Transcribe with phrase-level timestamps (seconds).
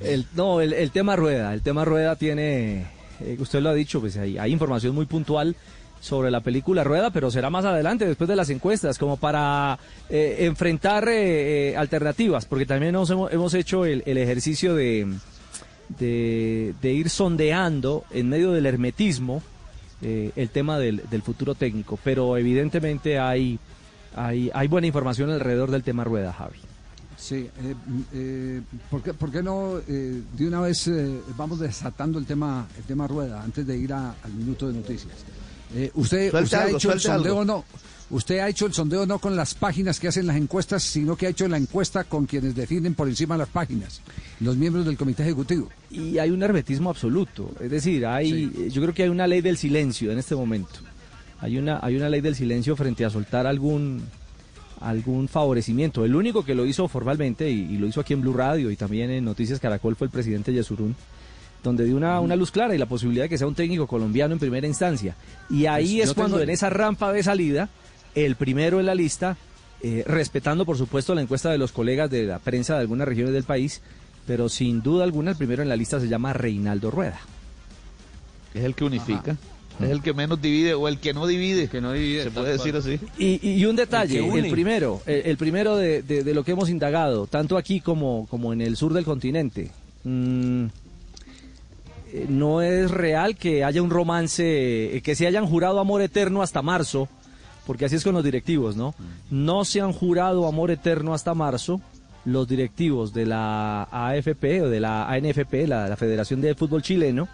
[0.00, 1.54] El, no, el, tema rueda.
[1.54, 2.86] El tema rueda tiene,
[3.20, 5.56] eh, usted lo ha dicho, pues hay, hay información muy puntual
[6.00, 9.78] sobre la película Rueda, pero será más adelante, después de las encuestas, como para
[10.08, 15.08] eh, enfrentar eh, eh, alternativas, porque también hemos, hecho el, ejercicio de
[16.82, 19.42] ir sondeando en medio del hermetismo
[20.00, 23.58] eh, el tema del, del futuro técnico, pero evidentemente hay,
[24.14, 26.58] hay, hay buena información alrededor del tema Rueda, Javi.
[27.18, 27.74] Sí, eh,
[28.14, 32.66] eh, ¿por, qué, por qué no eh, de una vez eh, vamos desatando el tema,
[32.78, 35.12] el tema rueda antes de ir a- al minuto de noticias?
[35.74, 37.44] Eh, usted, usted ha hecho el sondeo algo.
[37.44, 37.64] no,
[38.10, 41.26] usted ha hecho el sondeo no con las páginas que hacen las encuestas, sino que
[41.26, 44.00] ha hecho la encuesta con quienes definen por encima de las páginas,
[44.38, 45.68] los miembros del comité ejecutivo.
[45.90, 47.50] y hay un hermetismo absoluto.
[47.60, 50.78] Es decir, hay, eh, yo creo que hay una ley del silencio en este momento.
[51.40, 54.02] Hay una, hay una ley del silencio frente a soltar algún,
[54.80, 56.04] algún favorecimiento.
[56.04, 58.76] El único que lo hizo formalmente, y, y lo hizo aquí en Blue Radio y
[58.76, 60.94] también en Noticias Caracol, fue el presidente Yesurún,
[61.62, 64.32] donde dio una, una luz clara y la posibilidad de que sea un técnico colombiano
[64.32, 65.14] en primera instancia.
[65.50, 67.68] Y ahí Pues es cuando tengo- en esa rampa de salida,
[68.14, 69.36] el primero en la lista,
[69.82, 73.32] eh, respetando por supuesto la encuesta de los colegas de la prensa de algunas regiones
[73.34, 73.80] del país,
[74.26, 77.18] pero sin duda alguna el primero en la lista se llama Reinaldo Rueda.
[78.54, 79.36] Es el que unifica.
[79.80, 81.68] Es el que menos divide o el que no divide.
[81.68, 82.82] que no divide, Se puede decir cual.
[82.82, 82.98] así.
[83.18, 86.68] Y, y un detalle, El primero, el, el primero de, de- de lo que hemos
[86.70, 89.70] indagado, tanto aquí como, como en el sur del continente,
[90.04, 90.64] mm,
[92.12, 96.42] eh, no es real que haya un romance, eh, que se hayan jurado amor eterno
[96.42, 97.08] hasta marzo,
[97.66, 98.94] porque así es con los directivos, ¿no?
[99.30, 101.80] No se han jurado amor eterno hasta marzo
[102.24, 107.28] los directivos de la AFP o de la ANFP, la, la Federación de Fútbol Chileno,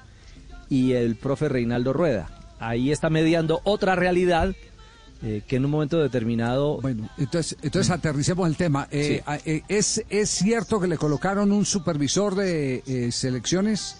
[0.69, 2.28] y el profe Reinaldo Rueda.
[2.59, 4.54] Ahí está mediando otra realidad
[5.22, 6.81] eh, que en un momento determinado...
[6.81, 8.88] Bueno, entonces, entonces aterricemos el tema.
[8.91, 13.98] Eh, a- eh, ¿es, ¿Es cierto que le colocaron un supervisor de eh, selecciones?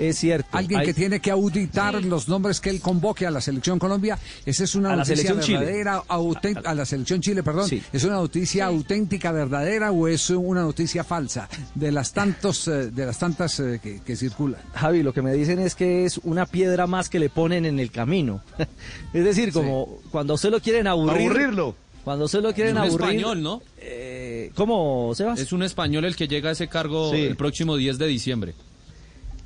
[0.00, 0.48] Es cierto.
[0.52, 4.18] Alguien hay- que tiene que auditar los nombres que él convoque a la selección Colombia.
[4.46, 7.68] Esa es una A noticia verdadera, autént- a la selección Chile, perdón.
[7.68, 7.82] Sí.
[7.92, 13.06] ¿Es una noticia auténtica, verdadera o es una noticia falsa de las tantos, eh, de
[13.06, 14.60] las tantas eh, que, que circulan?
[14.74, 17.78] Javi, lo que me dicen es que es una piedra más que le ponen en
[17.78, 18.40] el camino.
[19.12, 21.26] es decir, como cuando usted lo quieren aburrir...
[21.28, 21.74] Aburrirlo.
[22.04, 23.08] Cuando usted lo quieren Es un aburrir...
[23.20, 23.62] español, ¿no?
[23.76, 25.38] eh, ¿Cómo, Sebas?
[25.38, 27.20] Es un español el que llega a ese cargo Sí.
[27.20, 28.54] el próximo 10 de diciembre.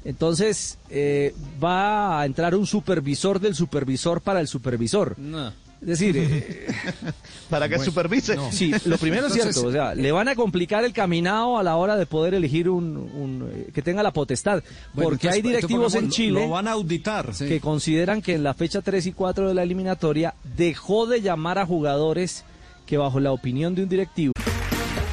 [0.04, 5.18] Entonces, eh, va a entrar un supervisor del supervisor para el supervisor.
[5.18, 5.48] No.
[5.80, 6.66] Es decir, eh,
[7.50, 8.38] Para que supervise.
[8.52, 11.76] Sí, lo primero es cierto, o sea, le van a complicar el caminado a la
[11.76, 14.62] hora de poder elegir un, un, eh, que tenga la potestad,
[14.94, 17.34] Bueno, porque hay directivos en Chile Lo van a auditar.
[17.34, 17.48] Sí.
[17.48, 21.58] que consideran que en la fecha 3 y 4 de la eliminatoria dejó de llamar
[21.58, 22.44] a jugadores
[22.86, 24.32] que bajo la opinión de un directivo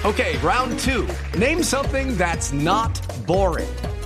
[0.04, 1.06] Okay, round two.
[1.38, 2.90] Name something that's not
[3.28, 3.68] boring.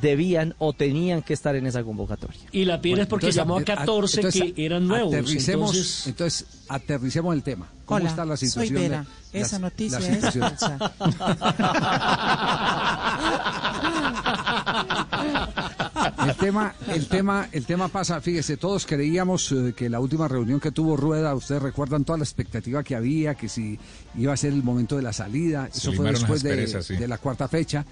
[0.00, 2.40] debían o tenían que estar en esa convocatoria.
[2.52, 5.12] Y la piedra es porque Entonces, llamó a a- 14 entonces, que eran nuevos.
[5.14, 7.68] Aterricemos, Entonces, entonces, aterricemos el tema.
[7.84, 9.06] ¿Cómo Hola, está la soy situación?
[9.32, 9.40] de-.
[9.40, 10.92] Esa la- noticia la es falsa.
[16.26, 20.60] El tema, el tema, el tema pasa, fíjese, todos creíamos eh, que la última reunión
[20.60, 23.78] que tuvo Rueda, ustedes recuerdan toda la expectativa que había, que si
[24.16, 26.96] iba a ser el momento de la salida, eso fue después de, asperezas, sí.
[26.96, 27.84] de la cuarta fecha,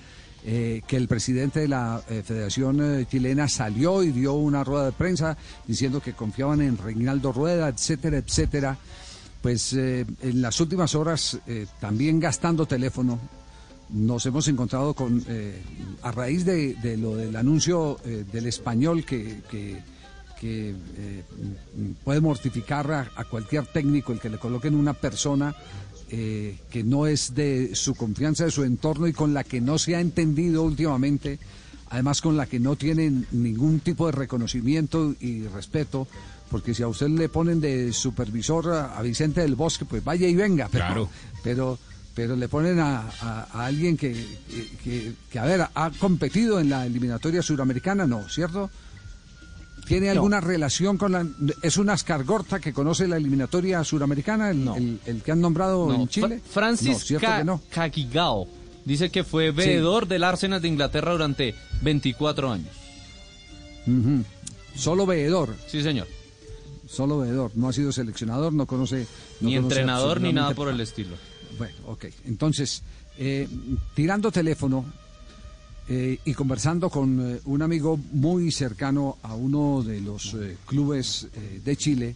[0.44, 4.86] eh, que el presidente de la eh, Federación eh, Chilena salió y dio una rueda
[4.86, 5.36] de prensa
[5.66, 8.78] diciendo que confiaban en Reinaldo Rueda, etcétera, etcétera.
[9.42, 11.38] Pues en las últimas horas,
[11.80, 13.20] también gastando teléfono,
[13.90, 15.24] nos hemos encontrado con,
[16.02, 19.80] a raíz de, lo del anuncio del español que,
[22.02, 25.54] puede mortificar a, a cualquier técnico el que le coloquen una persona
[26.10, 29.78] eh, que no es de su confianza, de su entorno y con la que no
[29.78, 31.38] se ha entendido últimamente
[31.90, 36.06] además con la que no tienen ningún tipo de reconocimiento y respeto,
[36.50, 40.28] porque si a usted le ponen de supervisor a, a Vicente del Bosque, pues vaya
[40.28, 41.10] y venga, pero, Claro.
[41.42, 41.78] pero,
[42.14, 46.60] pero le ponen a, a- a alguien que, que- que, que, a ver, ha competido
[46.60, 48.28] en la eliminatoria suramericana, ¿no?
[48.28, 48.68] ¿Cierto?
[49.88, 51.26] ¿Tiene alguna relación con la...
[51.62, 55.94] ¿Es una escargorta que conoce la eliminatoria suramericana, el, el- el que han nombrado No,
[56.02, 56.40] en Chile?
[56.44, 57.62] Fra- Francis No, ¿cierto Ca- que no?
[57.70, 58.46] Cagigao
[58.84, 62.74] dice que fue veedor del Arsenal de Inglaterra durante 24 años.
[64.74, 65.54] Solo veedor.
[65.66, 66.06] Sí, señor.
[66.86, 67.50] Solo veedor.
[67.54, 69.06] No ha sido seleccionador, no conoce...
[69.40, 71.16] no Ni entrenador ni nada por el estilo.
[71.58, 72.06] Bueno, ok.
[72.26, 72.82] Entonces,
[73.18, 73.48] eh,
[73.94, 74.84] tirando teléfono
[75.90, 81.28] eh, y conversando con eh, un amigo muy cercano a uno de los eh, clubes
[81.64, 82.14] de Chile,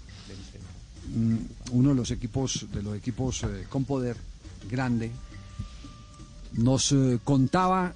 [1.15, 1.37] mm,
[1.71, 4.19] uno de los equipos, de los equipos con poder
[4.71, 5.11] grande,
[6.53, 7.95] nos contaba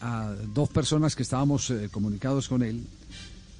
[0.00, 2.84] a dos personas que estábamos comunicados con él,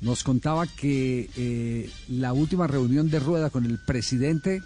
[0.01, 4.63] nos contaba que la última reunión de rueda con el presidente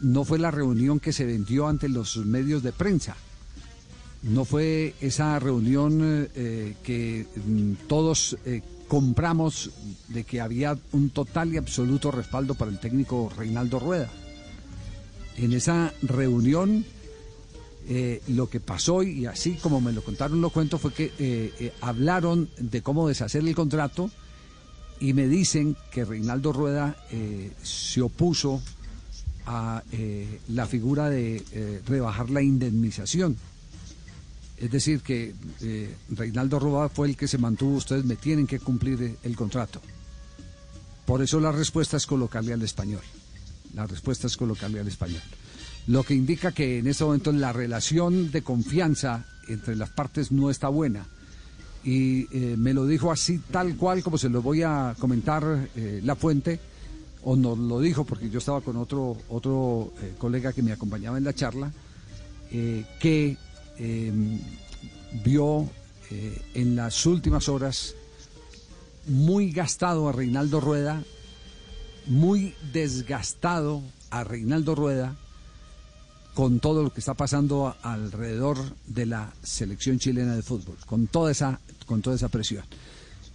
[0.00, 3.16] no fue la reunión que se vendió ante los medios de prensa.
[4.22, 9.70] No fue esa reunión eh, eh, que mm, todos eh, compramos
[10.08, 14.10] de que había un total y absoluto respaldo para el técnico Reinaldo Rueda.
[15.36, 16.84] En esa reunión
[18.28, 22.82] lo que pasó, y así como me lo contaron, lo cuento, fue que hablaron de
[22.82, 24.10] cómo deshacer el contrato
[24.98, 26.96] y me dicen que Reinaldo Rueda
[27.62, 28.60] se opuso
[29.46, 29.82] a
[30.48, 33.36] la figura de rebajar la indemnización.
[34.58, 38.58] Es decir, que eh, Reinaldo Rueda fue el que se mantuvo, ustedes me tienen que
[38.58, 39.82] cumplir eh, el contrato.
[41.04, 43.02] Por eso la respuesta es colocarle al español.
[43.74, 45.20] La respuesta es colocarle al español.
[45.88, 50.50] Lo que indica que en este momento la relación de confianza entre las partes no
[50.50, 51.06] está buena.
[51.84, 56.16] Y eh, me lo dijo así tal cual como se lo voy a comentar la
[56.16, 56.58] fuente,
[57.22, 61.24] o nos lo dijo porque yo estaba con otro, otro colega que me acompañaba en
[61.24, 61.70] la charla,
[62.50, 63.36] que
[63.78, 64.12] eh,
[65.24, 65.68] vio
[66.10, 67.94] eh, en las últimas horas
[69.06, 71.02] muy gastado a Reinaldo Rueda,
[72.06, 75.16] muy desgastado a Reinaldo Rueda
[76.34, 81.32] con todo lo que está pasando alrededor de la selección chilena de fútbol, con toda
[81.32, 82.64] esa, con toda esa presión.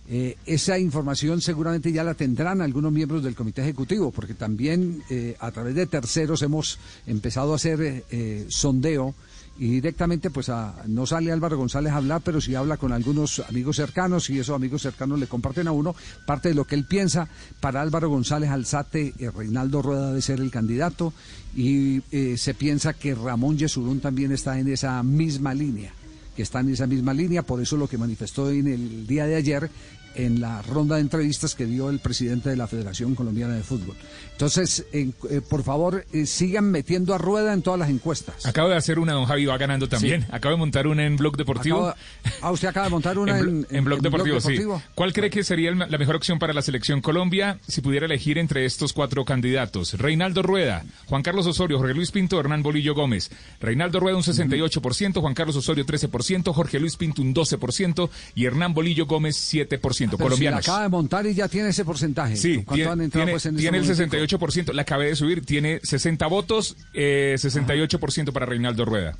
[0.07, 5.35] Eh, esa información seguramente ya la tendrán algunos miembros del comité ejecutivo, porque también eh,
[5.39, 8.05] a través de terceros hemos empezado a hacer
[8.49, 9.15] sondeo
[9.59, 13.39] y directamente pues a- no sale Álvaro González a hablar, pero sí habla con algunos
[13.48, 15.95] amigos cercanos y esos amigos cercanos le comparten a uno
[16.25, 17.27] parte de lo que él piensa.
[17.59, 21.13] Para Álvaro González Alzate, eh, Reinaldo Rueda debe ser el candidato
[21.56, 25.94] y eh, se piensa que Ramón Yesurún también está en esa misma línea
[26.36, 29.36] que está en esa misma línea, por eso lo que manifestó en el día de
[29.36, 29.69] ayer
[30.15, 33.95] en la ronda de entrevistas que dio el presidente de la Federación Colombiana de Fútbol.
[34.33, 38.45] Entonces, en- eh, por favor, eh, sigan metiendo a rueda en todas las encuestas.
[38.45, 40.21] Acabo de hacer una, don Javi, va ganando también.
[40.21, 40.27] Sí.
[40.31, 41.89] Acabo de montar una en Blog Deportivo.
[41.89, 41.95] Acaba-
[42.41, 44.49] ah, usted acaba de montar una en, en, Blo- en Blog Deportivo, sí.
[44.53, 44.81] Deportivo.
[44.95, 48.37] ¿Cuál cree que sería el- la mejor opción para la selección Colombia si pudiera elegir
[48.39, 49.93] entre estos cuatro candidatos?
[49.93, 53.29] Reinaldo Rueda, Juan Carlos Osorio, Jorge Luis Pinto, Hernán Bolillo Gómez.
[53.59, 58.73] Reinaldo Rueda un 68%, Juan Carlos Osorio 13%, Jorge Luis Pinto un 12% y Hernán
[58.73, 60.00] Bolillo Gómez 7%.
[60.09, 60.68] Pero si la colombianos.
[60.68, 62.36] acaba de montar y ya tiene ese porcentaje.
[62.36, 64.38] Sí, ¿Cuánto tiene, han entrado tiene- pues, en tiene el este momentico?
[64.38, 69.15] 68%, la acabé de subir, tiene 60 votos, eh, 68% para Reinaldo Rueda.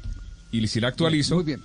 [0.52, 1.62] Y si la actualizo, Muy bien.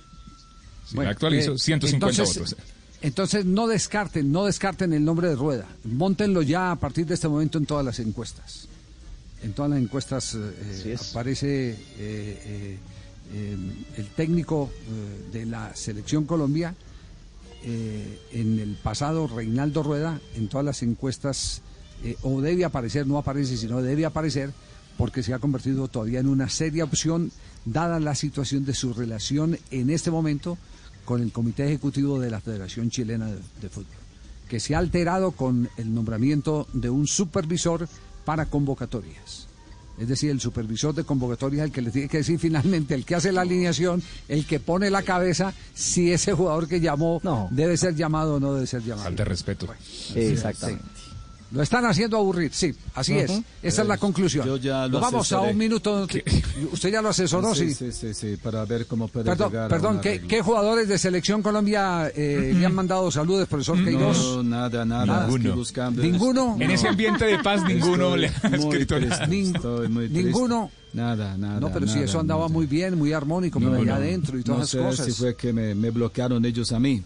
[0.87, 2.55] si Bueno, la actualizo, eh, 150 entonces, votos.
[3.01, 5.65] Entonces no descarten, no descarten el nombre de Rueda.
[5.83, 8.67] Móntenlo ya a partir de este momento en todas las encuestas.
[9.43, 12.77] En todas las encuestas eh, aparece eh, eh,
[13.35, 13.57] eh,
[13.97, 16.73] el técnico eh, de la selección Colombia.
[17.63, 21.61] Eh, en el pasado, Reinaldo Rueda, en todas las encuestas,
[22.03, 24.51] eh, o debe aparecer, no aparece, sino debe aparecer,
[24.97, 27.31] porque se ha convertido todavía en una seria opción,
[27.65, 30.57] dada la situación de su relación en este momento
[31.05, 33.95] con el Comité Ejecutivo de la Federación Chilena de, de Fútbol,
[34.49, 37.87] que se ha alterado con el nombramiento de un supervisor
[38.25, 39.46] para convocatorias.
[39.97, 43.05] Es decir, el supervisor de convocatorias es el que le tiene que decir finalmente, el
[43.05, 47.19] que hace la alineación, el que pone la cabeza, si ese jugador que llamó
[47.51, 49.05] debe ser llamado o no debe ser llamado.
[49.05, 49.67] Falta de respeto.
[50.15, 51.06] Exactamente.
[51.51, 53.29] Lo están haciendo aburrir, sí, así es.
[53.31, 53.43] Ujú.
[53.63, 54.45] Esa es la Eh, conclusión.
[54.45, 56.05] yo ya lo Nos vamos a un minuto.
[56.73, 57.73] Usted ya lo asesoró, sí.
[57.73, 61.41] Sí, sí, sí, para ver cómo puede Perdón, llegar perdón ¿qué, qué jugadores de Selección
[61.41, 64.17] Colombia eh, le han mandado saludos, profesor Queiroz?
[64.17, 65.27] No, nada, nada.
[65.55, 66.57] Buscando ¿Ninguno?
[66.59, 69.25] En ese ambiente de paz, ninguno le ha escrito nada.
[69.27, 70.71] Ninguno.
[70.93, 71.59] Nada, nada.
[71.59, 72.53] No, pero si nada, eso andaba nada.
[72.53, 73.95] muy bien, muy armónico, por No, allá no.
[73.95, 75.05] adentro y no todas sé esas cosas.
[75.05, 77.03] si fue que me, me bloquearon ellos a mí.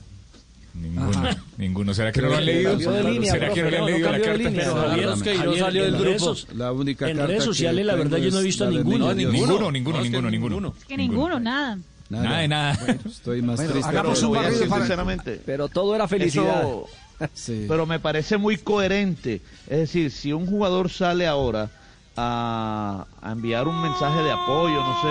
[0.74, 1.24] Ninguno,
[1.58, 1.94] ninguno.
[1.94, 2.80] ¿Será que no lo han leído?
[2.80, 4.34] ¿Será que no le han leído la carta?
[4.38, 4.51] línea.
[4.63, 6.25] Pero Javier, Javier, que no Javier, salió del en grupo.
[6.34, 9.13] redes- La única en redes sociales, la verdad, yo no he visto de ninguno.
[9.13, 10.74] Ninguno, ninguno, ninguno, ninguno.
[10.88, 11.78] Que ninguno, nada.
[12.10, 12.80] Nada de nada.
[13.06, 13.90] Estoy más Bueno, triste.
[13.90, 15.42] hagamos pero un a para- sinceramente.
[15.46, 16.62] Pero todo era felicidad.
[16.63, 16.88] Eso-
[17.34, 17.66] Sí.
[17.70, 19.42] pero me parece muy coherente.
[19.70, 21.70] Es decir, si un jugador sale ahora
[22.18, 25.08] a, a enviar un mensaje de apoyo, no sé.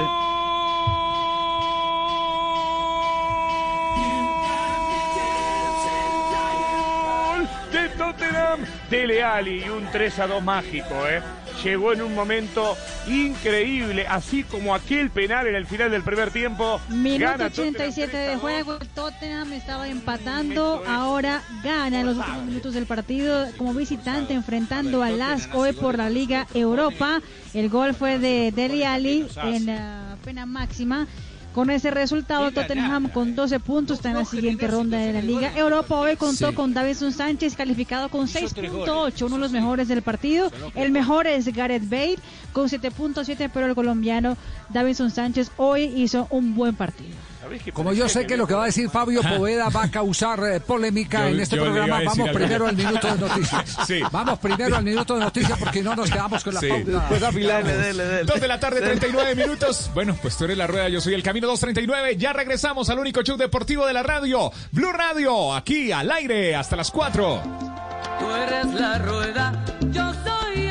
[8.10, 11.22] Tottenham, Dele Alli y un 3 a 2 mágico, ¿eh?
[11.62, 12.76] Llegó en un momento
[13.06, 16.80] increíble, así como aquel penal en el final del primer tiempo.
[16.88, 22.86] Minuto Gana 87 de juego, Tottenham estaba empatando, ahora gana en los últimos minutos del
[22.86, 27.20] partido como visitante enfrentando al Las hoy por la Liga Europa.
[27.54, 31.06] El gol fue de Deli Ali en la pena máxima.
[31.54, 35.52] Con ese resultado, Tottenham con 12 puntos está en la siguiente ronda de la Liga
[35.56, 35.96] Europa.
[35.98, 36.54] Hoy contó Sí.
[36.54, 40.52] con Davison Sánchez calificado con 6.8, uno de los mejores del partido.
[40.76, 42.18] El mejor es Gareth Bale
[42.52, 44.36] con 7.7, pero el colombiano
[44.68, 47.16] Davison Sánchez hoy hizo un buen partido.
[47.72, 50.60] Como yo sé que lo que va a decir Fabio Poveda va a causar eh,
[50.60, 53.76] polémica Yo- en este programa, vamos primero al minuto de noticias.
[53.86, 54.00] Sí.
[54.12, 56.68] Vamos primero al minuto de noticias porque no nos quedamos con la Sí.
[56.68, 57.30] pauta.
[57.30, 58.24] Dele, dele, dele.
[58.24, 59.90] Dos de la tarde, 39 minutos.
[59.94, 62.16] Bueno, pues tú eres la rueda, yo soy el camino 239.
[62.16, 66.76] Ya regresamos al único show deportivo de la radio, Blue Radio, aquí al aire hasta
[66.76, 67.42] las 4.
[68.20, 70.69] Tú eres la rueda, yo soy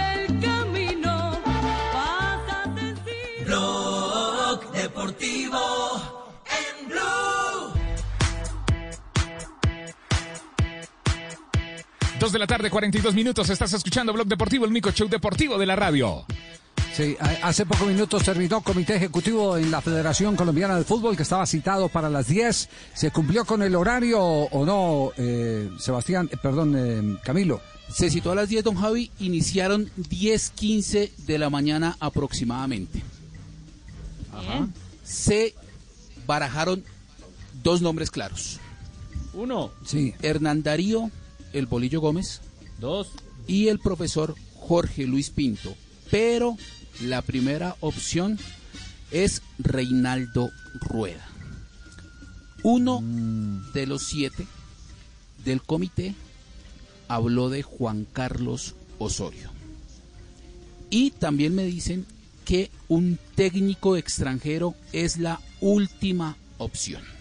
[12.19, 13.49] Dos de la tarde, 42 minutos.
[13.49, 16.25] Estás escuchando Blog Deportivo, el único show deportivo de la radio.
[16.93, 21.45] Sí, hace pocos minutos terminó comité ejecutivo en la Federación Colombiana de Fútbol que estaba
[21.45, 22.69] citado para las 10.
[22.93, 26.29] ¿Se cumplió con el horario o no, eh, Sebastián?
[26.31, 27.61] eh, perdón, eh, Camilo.
[27.89, 33.01] Se citó a las 10, don Javi, iniciaron 10.15 de la mañana aproximadamente.
[35.03, 35.55] Se
[36.27, 36.83] barajaron
[37.63, 38.59] dos nombres claros.
[39.33, 39.71] Uno.
[39.85, 40.13] Sí.
[40.21, 41.09] Hernán Darío,
[41.53, 42.41] el Bolillo Gómez.
[42.79, 43.09] Dos.
[43.47, 45.75] Y el profesor Jorge Luis Pinto.
[46.11, 46.57] Pero
[47.01, 48.37] la primera opción
[49.11, 50.51] es Reinaldo
[50.81, 51.25] Rueda.
[52.63, 53.01] Uno
[53.73, 54.45] de los siete
[55.45, 56.13] del comité
[57.07, 59.49] habló de Juan Carlos Osorio.
[60.89, 62.05] Y también me dicen
[62.45, 67.18] que un técnico extranjero es la última opción.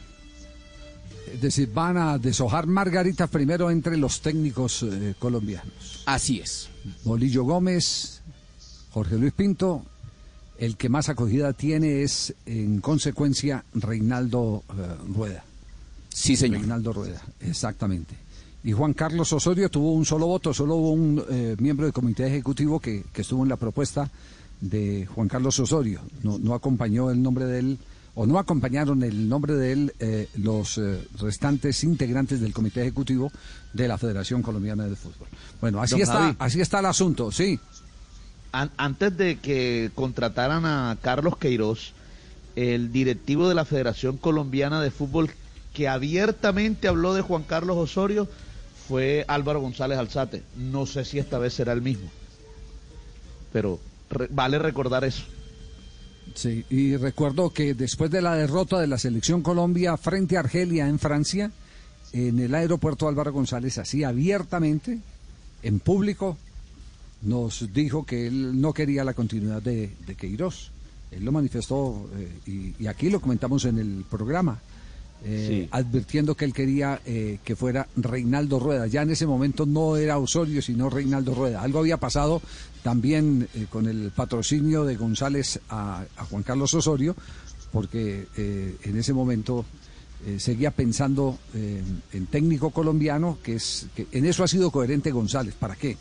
[1.35, 6.03] Es decir, van a deshojar margaritas primero entre los técnicos eh, colombianos.
[6.07, 6.69] Así es.
[7.05, 8.23] Bolillo Gómez,
[8.91, 9.85] Jorge Luis Pinto.
[10.59, 15.45] El que más acogida tiene es, en consecuencia, Reinaldo eh, Rueda.
[16.09, 16.61] Sí, señor.
[16.61, 18.17] Reinaldo Rueda, exactamente.
[18.65, 22.27] Y Juan Carlos Osorio tuvo un solo voto, solo hubo un eh, miembro del comité
[22.27, 24.11] ejecutivo que, que estuvo en la propuesta
[24.61, 26.01] de Juan Carlos Osorio.
[26.25, 27.79] No, no acompañó el nombre de él,
[28.21, 33.31] o no acompañaron el nombre de él eh, los eh, restantes integrantes del comité ejecutivo
[33.73, 35.29] de la Federación Colombiana de Fútbol.
[35.61, 36.37] Bueno, así Don está, Javi.
[36.41, 37.61] así está el asunto, sí.
[38.51, 41.93] An- antes de que contrataran a Carlos Queiroz,
[42.57, 45.31] el directivo de la Federación Colombiana de Fútbol
[45.73, 48.29] que abiertamente habló de Juan Carlos Osorio
[48.89, 50.43] fue Álvaro González Alzate.
[50.57, 52.09] No sé si esta vez será el mismo,
[53.53, 53.79] pero
[54.11, 55.23] re- vale recordar eso.
[56.35, 60.89] Sí, y recuerdo que después de la derrota de la selección Colombia frente a Argelia
[60.89, 61.51] en Francia,
[62.13, 64.99] en el aeropuerto Álvaro González así abiertamente,
[65.63, 66.37] en público,
[67.23, 70.71] nos dijo que él no quería la continuidad de, de Queiroz.
[71.11, 74.61] Él lo manifestó eh, y, y aquí lo comentamos en el programa,
[75.25, 75.69] eh, Sí.
[75.73, 78.87] advirtiendo que él quería eh, que fuera Reinaldo Rueda.
[78.87, 81.63] Ya en ese momento no era Osorio, sino Reinaldo Rueda.
[81.63, 82.41] Algo había pasado
[82.83, 87.17] también eh, con el patrocinio de González a, a Juan Carlos Osorio,
[87.73, 89.65] porque eh, en ese momento
[90.27, 91.83] eh, seguía pensando eh,
[92.13, 95.55] en técnico colombiano, que es que en eso ha sido coherente González.
[95.59, 95.97] ¿Para qué?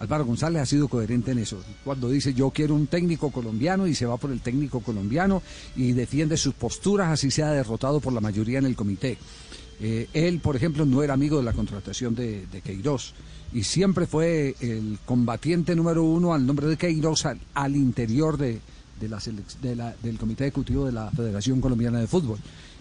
[0.00, 1.62] Álvaro González ha sido coherente en eso.
[1.84, 5.42] Cuando dice yo quiero un técnico colombiano y se va por el técnico colombiano
[5.76, 9.18] y defiende sus posturas, así sea derrotado por la mayoría en el comité.
[9.80, 13.14] Eh, él, por ejemplo, no era amigo de la contratación de, de Queiroz
[13.52, 18.60] y siempre fue el combatiente número uno al nombre de Queiroz al, interior de,
[19.08, 22.38] la del comité ejecutivo de la Federación Colombiana de Fútbol.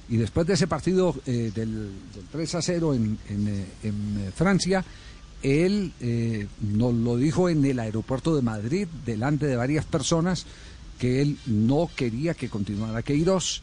[0.09, 4.25] Y después de ese partido eh, del, del 3 a 0 en, en, eh, en,
[4.27, 4.83] eh, Francia,
[5.43, 10.45] él eh, nos lo dijo en el aeropuerto de Madrid, delante de varias personas,
[10.97, 13.61] que él no quería que continuara Queiroz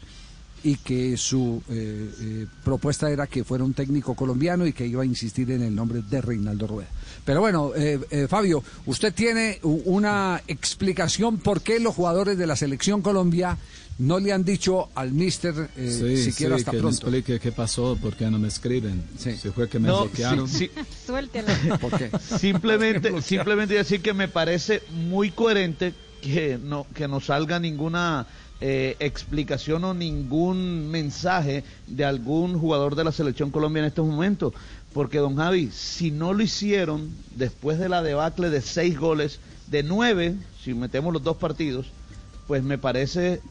[0.63, 5.03] y que su eh, eh, propuesta era que fuera un técnico colombiano y que iba
[5.03, 6.89] a insistir en el nombre de Reinaldo Rueda.
[7.23, 13.01] Pero bueno, eh, Fabio, usted tiene una explicación por qué los jugadores de la selección
[13.01, 13.57] Colombia
[13.99, 16.97] no le han dicho al mister eh, Sí, siquiera sí, hasta que me pronto.
[17.07, 19.03] explique qué pasó, por qué no me escriben.
[19.17, 20.47] Si fue que me No, bloquearon.
[20.47, 20.69] sí,
[21.05, 21.47] Suéltelo.
[21.79, 22.11] ¿Por qué?
[22.39, 28.27] Simplemente, simplemente decir que me parece muy coherente que no, que no salga ninguna
[28.59, 34.53] eh, explicación o ningún mensaje de algún jugador de la selección Colombia en estos momentos.
[34.93, 39.83] Porque, don Javi, si no lo hicieron después de la debacle de seis goles, de
[39.83, 41.85] nueve, si metemos los dos partidos,
[42.47, 43.41] pues me parece,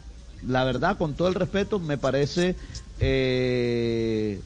[0.46, 2.56] la verdad, con todo el respeto, me parece
[3.00, 4.40] eh,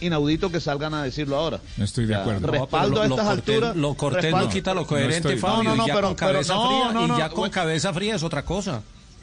[0.00, 1.60] inaudito que salgan a decirlo ahora.
[1.76, 2.46] No estoy de O sea, acuerdo.
[2.46, 3.76] No, Respaldo pero a lo- estas lo cortés- alturas.
[3.76, 4.46] Lo cortés respaldo.
[4.46, 5.62] no quita lo coherente, Fabio.
[5.62, 8.14] No, no, no, y ya pero- con cabeza pero fría, y ya con cabeza fría
[8.16, 8.82] es otra cosa.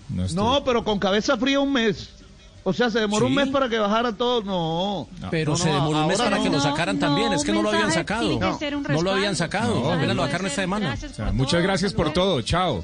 [0.10, 2.10] No, estoy- No, pero con cabeza fría un mes.
[2.68, 4.42] O sea, se demoró un mes para que bajara todo.
[4.42, 5.08] No.
[5.30, 7.32] Pero No, se demoró un mes para que lo sacaran también.
[7.34, 8.40] Es que no lo habían sacado.
[8.90, 9.76] No lo habían sacado.
[9.82, 10.94] No, lo sacaron esta semana.
[10.96, 12.42] O sea, muchas gracias por todo.
[12.42, 12.84] Chao.